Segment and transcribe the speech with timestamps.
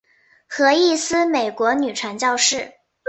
[0.47, 2.73] 何义思美国女传教士。